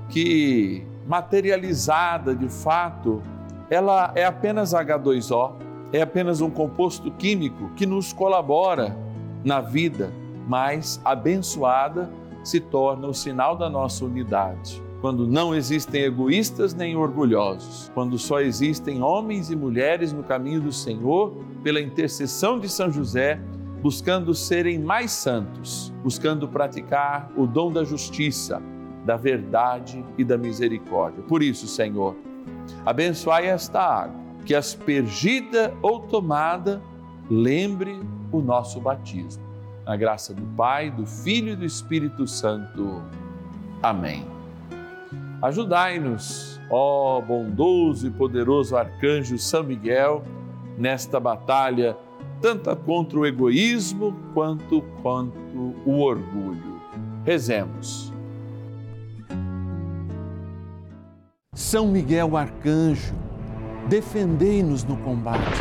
que 0.09 0.87
materializada 1.07 2.35
de 2.35 2.49
fato, 2.49 3.23
ela 3.69 4.13
é 4.15 4.25
apenas 4.25 4.73
H2O, 4.73 5.53
é 5.93 6.01
apenas 6.01 6.41
um 6.41 6.49
composto 6.49 7.11
químico 7.11 7.71
que 7.77 7.85
nos 7.85 8.13
colabora 8.13 8.97
na 9.45 9.61
vida, 9.61 10.13
mas 10.49 11.01
abençoada 11.05 12.11
se 12.43 12.61
torna 12.61 13.07
o 13.07 13.15
sinal 13.15 13.57
da 13.57 13.71
nossa 13.71 14.05
unidade. 14.05 14.83
Quando 15.01 15.27
não 15.27 15.55
existem 15.55 16.03
egoístas 16.03 16.75
nem 16.75 16.97
orgulhosos, 16.97 17.91
quando 17.93 18.17
só 18.19 18.41
existem 18.41 19.03
homens 19.03 19.51
e 19.51 19.57
mulheres 19.57 20.13
no 20.13 20.23
caminho 20.23 20.61
do 20.61 20.73
Senhor, 20.73 21.35
pela 21.63 21.81
intercessão 21.81 22.59
de 22.59 22.69
São 22.69 22.91
José, 22.91 23.41
buscando 23.83 24.33
serem 24.33 24.79
mais 24.79 25.11
santos, 25.11 25.93
buscando 26.05 26.47
praticar 26.47 27.29
o 27.37 27.49
dom 27.49 27.73
da 27.73 27.83
justiça, 27.83 28.63
da 29.05 29.17
verdade 29.17 30.05
e 30.17 30.23
da 30.23 30.39
misericórdia. 30.39 31.23
Por 31.25 31.43
isso, 31.43 31.67
Senhor, 31.67 32.15
abençoai 32.87 33.47
esta 33.47 33.81
água, 33.81 34.21
que 34.45 34.55
aspergida 34.55 35.75
ou 35.83 35.99
tomada, 35.99 36.81
lembre 37.29 37.99
o 38.33 38.41
nosso 38.41 38.81
batismo. 38.81 39.43
Na 39.85 39.97
graça 39.97 40.33
do 40.33 40.43
Pai, 40.57 40.91
do 40.91 41.07
Filho 41.07 41.53
e 41.53 41.57
do 41.57 41.65
Espírito 41.65 42.27
Santo. 42.27 43.03
Amém. 43.83 44.25
Ajudai-nos, 45.43 46.61
ó 46.71 47.21
bondoso 47.21 48.07
e 48.07 48.11
poderoso 48.11 48.77
arcanjo 48.77 49.37
São 49.39 49.65
Miguel, 49.65 50.23
nesta 50.79 51.19
batalha, 51.19 51.97
tanto 52.41 52.75
contra 52.77 53.19
o 53.19 53.27
egoísmo 53.27 54.15
quanto 54.33 54.83
contra 55.03 55.41
o 55.85 56.01
orgulho. 56.01 56.81
Rezemos. 57.25 58.13
São 61.55 61.89
Miguel 61.89 62.37
arcanjo, 62.37 63.15
defendei-nos 63.89 64.85
no 64.85 64.97
combate. 64.99 65.61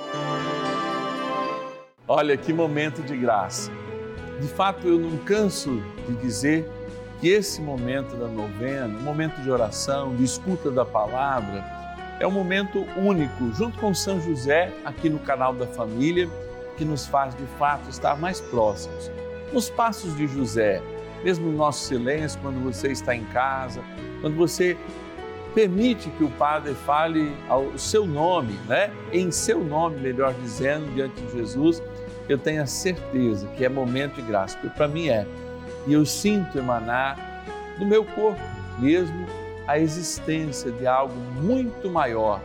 Olha 2.13 2.35
que 2.35 2.51
momento 2.51 3.01
de 3.01 3.15
graça. 3.15 3.71
De 4.41 4.47
fato, 4.49 4.85
eu 4.85 4.99
não 4.99 5.17
canso 5.19 5.81
de 6.05 6.13
dizer 6.15 6.69
que 7.21 7.29
esse 7.29 7.61
momento 7.61 8.17
da 8.17 8.27
novena, 8.27 8.99
um 8.99 9.01
momento 9.01 9.41
de 9.41 9.49
oração, 9.49 10.13
de 10.13 10.25
escuta 10.25 10.69
da 10.69 10.83
palavra, 10.83 11.63
é 12.19 12.27
um 12.27 12.31
momento 12.31 12.85
único, 12.97 13.53
junto 13.53 13.79
com 13.79 13.93
São 13.93 14.19
José, 14.19 14.73
aqui 14.83 15.09
no 15.09 15.19
canal 15.19 15.53
da 15.53 15.65
família, 15.65 16.29
que 16.75 16.83
nos 16.83 17.05
faz 17.05 17.33
de 17.33 17.45
fato 17.57 17.89
estar 17.89 18.17
mais 18.17 18.41
próximos. 18.41 19.09
Nos 19.53 19.69
passos 19.69 20.13
de 20.17 20.27
José, 20.27 20.83
mesmo 21.23 21.49
no 21.49 21.57
nosso 21.57 21.87
silêncio, 21.87 22.37
quando 22.41 22.61
você 22.61 22.91
está 22.91 23.15
em 23.15 23.23
casa, 23.23 23.81
quando 24.19 24.35
você 24.35 24.75
permite 25.53 26.09
que 26.11 26.23
o 26.23 26.29
Padre 26.31 26.73
fale 26.73 27.33
o 27.49 27.77
seu 27.77 28.05
nome, 28.05 28.53
né? 28.67 28.91
Em 29.11 29.31
seu 29.31 29.63
nome, 29.63 29.99
melhor 29.99 30.33
dizendo, 30.33 30.93
diante 30.93 31.21
de 31.21 31.31
Jesus, 31.33 31.81
eu 32.29 32.37
tenho 32.37 32.61
a 32.61 32.65
certeza 32.65 33.47
que 33.57 33.65
é 33.65 33.69
momento 33.69 34.15
de 34.15 34.21
graça, 34.21 34.57
porque 34.57 34.75
para 34.75 34.87
mim 34.87 35.09
é 35.09 35.25
e 35.87 35.93
eu 35.93 36.05
sinto 36.05 36.57
emanar 36.57 37.43
do 37.79 37.85
meu 37.85 38.05
corpo 38.05 38.41
mesmo 38.79 39.25
a 39.67 39.79
existência 39.79 40.71
de 40.71 40.85
algo 40.85 41.15
muito 41.41 41.89
maior 41.89 42.41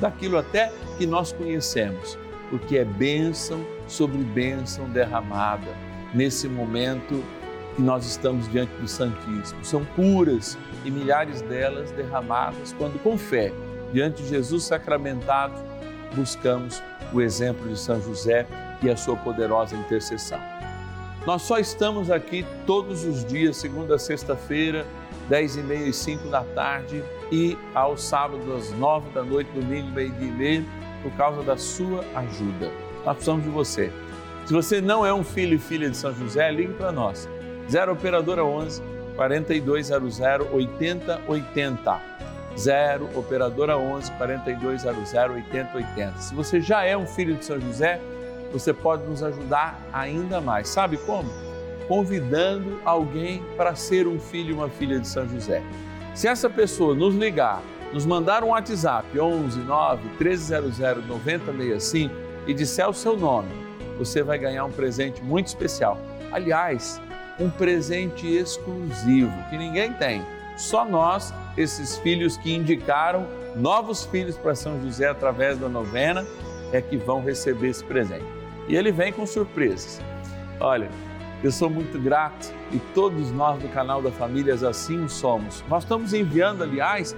daquilo 0.00 0.38
até 0.38 0.72
que 0.98 1.06
nós 1.06 1.32
conhecemos, 1.32 2.18
porque 2.50 2.78
é 2.78 2.84
bênção 2.84 3.64
sobre 3.86 4.18
bênção 4.18 4.88
derramada 4.88 5.68
nesse 6.14 6.48
momento 6.48 7.22
que 7.76 7.82
nós 7.82 8.06
estamos 8.06 8.50
diante 8.50 8.72
do 8.80 8.88
Santíssimo. 8.88 9.62
São 9.62 9.84
curas 9.94 10.58
e 10.84 10.90
milhares 10.90 11.42
delas 11.42 11.92
derramadas 11.92 12.74
quando, 12.76 13.00
com 13.02 13.16
fé, 13.18 13.52
diante 13.92 14.22
de 14.22 14.30
Jesus 14.30 14.64
sacramentado, 14.64 15.54
buscamos 16.14 16.82
o 17.12 17.20
exemplo 17.20 17.68
de 17.68 17.78
São 17.78 18.00
José 18.00 18.46
e 18.82 18.90
a 18.90 18.96
sua 18.96 19.16
poderosa 19.16 19.76
intercessão. 19.76 20.40
Nós 21.26 21.42
só 21.42 21.58
estamos 21.58 22.10
aqui 22.10 22.46
todos 22.66 23.04
os 23.04 23.24
dias, 23.24 23.56
segunda 23.56 23.96
a 23.96 23.98
sexta-feira, 23.98 24.86
dez 25.28 25.56
e 25.56 25.60
meia 25.60 25.88
e 25.88 25.92
cinco 25.92 26.28
da 26.28 26.42
tarde 26.42 27.02
e 27.30 27.58
aos 27.74 28.02
sábados 28.02 28.48
às 28.48 28.78
nove 28.78 29.10
da 29.10 29.22
noite, 29.22 29.50
domingo, 29.52 29.90
meio-dia 29.90 30.28
e 30.28 30.32
meio, 30.32 30.64
por 31.02 31.12
causa 31.12 31.42
da 31.42 31.56
sua 31.56 32.04
ajuda. 32.14 32.70
Nós 33.04 33.16
precisamos 33.16 33.44
de 33.44 33.50
você. 33.50 33.92
Se 34.46 34.52
você 34.52 34.80
não 34.80 35.04
é 35.04 35.12
um 35.12 35.24
filho 35.24 35.56
e 35.56 35.58
filha 35.58 35.90
de 35.90 35.96
São 35.96 36.14
José, 36.14 36.50
ligue 36.52 36.74
para 36.74 36.92
nós. 36.92 37.28
0 37.68 37.92
Operadora 37.92 38.44
11 38.44 38.82
4200 39.16 40.20
8080. 40.52 42.00
0 42.56 43.10
Operadora 43.14 43.76
11 43.76 44.12
4200 44.12 45.14
8080. 45.14 46.18
Se 46.18 46.34
você 46.34 46.60
já 46.60 46.84
é 46.84 46.96
um 46.96 47.06
filho 47.06 47.34
de 47.34 47.44
São 47.44 47.60
José, 47.60 48.00
você 48.52 48.72
pode 48.72 49.04
nos 49.04 49.22
ajudar 49.22 49.80
ainda 49.92 50.40
mais. 50.40 50.68
Sabe 50.68 50.96
como? 50.96 51.30
Convidando 51.88 52.80
alguém 52.84 53.42
para 53.56 53.74
ser 53.74 54.06
um 54.06 54.18
filho 54.18 54.50
e 54.50 54.52
uma 54.52 54.68
filha 54.68 54.98
de 54.98 55.06
São 55.06 55.28
José. 55.28 55.62
Se 56.14 56.26
essa 56.26 56.48
pessoa 56.48 56.94
nos 56.94 57.14
ligar, 57.14 57.62
nos 57.92 58.06
mandar 58.06 58.42
um 58.42 58.48
WhatsApp 58.48 59.18
11 59.18 59.60
9 59.60 60.02
1300 60.18 61.06
9065 61.06 62.14
e 62.46 62.54
disser 62.54 62.88
o 62.88 62.94
seu 62.94 63.16
nome, 63.16 63.48
você 63.98 64.22
vai 64.22 64.38
ganhar 64.38 64.64
um 64.64 64.70
presente 64.70 65.22
muito 65.22 65.48
especial. 65.48 65.98
Aliás, 66.32 67.00
um 67.38 67.50
presente 67.50 68.26
exclusivo 68.26 69.32
que 69.50 69.56
ninguém 69.56 69.92
tem. 69.92 70.24
Só 70.56 70.84
nós, 70.84 71.34
esses 71.56 71.98
filhos 71.98 72.36
que 72.36 72.54
indicaram 72.54 73.26
novos 73.54 74.04
filhos 74.06 74.36
para 74.36 74.54
São 74.54 74.80
José 74.80 75.08
através 75.08 75.58
da 75.58 75.68
novena, 75.68 76.26
é 76.72 76.80
que 76.80 76.96
vão 76.96 77.22
receber 77.22 77.68
esse 77.68 77.84
presente 77.84 78.36
e 78.68 78.76
ele 78.76 78.90
vem 78.90 79.12
com 79.12 79.26
surpresas. 79.26 80.00
Olha, 80.60 80.88
eu 81.42 81.52
sou 81.52 81.70
muito 81.70 81.98
grato 81.98 82.52
e 82.72 82.78
todos 82.94 83.30
nós 83.30 83.60
do 83.62 83.68
canal 83.68 84.02
da 84.02 84.10
Famílias 84.10 84.64
assim 84.64 85.08
somos. 85.08 85.64
Nós 85.68 85.84
estamos 85.84 86.12
enviando, 86.12 86.62
aliás, 86.62 87.16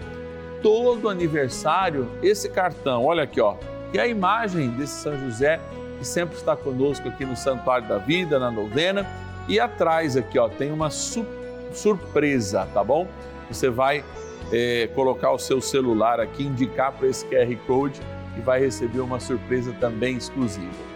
todo 0.63 1.09
aniversário 1.09 2.09
esse 2.23 2.49
cartão. 2.49 3.05
Olha 3.05 3.23
aqui, 3.23 3.41
ó, 3.41 3.55
que 3.91 3.99
é 3.99 4.03
a 4.03 4.09
imagem 4.09 4.71
desse 4.71 5.03
São 5.03 5.19
José 5.19 5.61
que 5.99 6.07
sempre 6.07 6.37
está 6.37 6.55
conosco 6.55 7.09
aqui 7.09 7.25
no 7.25 7.37
Santuário 7.37 7.89
da 7.89 7.99
Vida, 7.99 8.39
na 8.39 8.51
novena. 8.51 9.07
E 9.49 9.59
atrás 9.59 10.17
aqui, 10.17 10.39
ó, 10.39 10.49
tem 10.49 10.71
uma 10.71 10.91
su 10.91 11.25
surpresa, 11.73 12.67
tá 12.73 12.83
bom? 12.83 13.07
Você 13.51 13.69
vai 13.69 14.05
é, 14.53 14.89
colocar 14.95 15.33
o 15.33 15.39
seu 15.39 15.61
celular 15.61 16.21
aqui, 16.21 16.45
indicar 16.45 16.93
para 16.93 17.09
esse 17.09 17.25
QR 17.27 17.55
Code 17.67 18.01
e 18.37 18.41
vai 18.41 18.61
receber 18.61 19.01
uma 19.01 19.21
surpresa 19.21 19.73
também 19.81 20.17
exclusiva. 20.17 20.89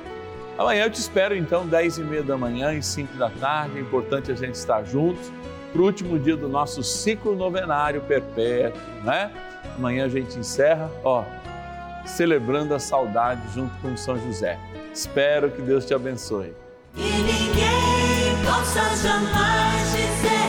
Amanhã 0.58 0.84
eu 0.84 0.90
te 0.90 1.00
espero 1.00 1.36
então, 1.36 1.66
10 1.66 1.98
e 1.98 2.02
meia 2.02 2.22
da 2.22 2.36
manhã 2.36 2.74
e 2.74 2.82
5 2.82 3.16
da 3.16 3.30
tarde. 3.30 3.78
É 3.78 3.80
importante 3.80 4.30
a 4.30 4.34
gente 4.34 4.54
estar 4.54 4.84
juntos 4.84 5.32
para 5.72 5.80
o 5.80 5.84
último 5.84 6.18
dia 6.18 6.36
do 6.36 6.48
nosso 6.48 6.82
ciclo 6.82 7.34
novenário 7.34 8.02
perpétuo, 8.02 8.80
né? 9.02 9.30
Amanhã 9.76 10.04
a 10.04 10.08
gente 10.08 10.38
encerra, 10.38 10.90
ó, 11.02 11.24
celebrando 12.04 12.74
a 12.74 12.78
saudade 12.78 13.40
junto 13.54 13.74
com 13.80 13.96
São 13.96 14.18
José. 14.18 14.58
Espero 14.92 15.50
que 15.50 15.62
Deus 15.62 15.86
te 15.86 15.94
abençoe. 15.94 16.52
E 18.42 18.44
ninguém 18.44 18.44
possa 18.44 18.96
jamais 18.96 19.92
dizer 19.92 20.41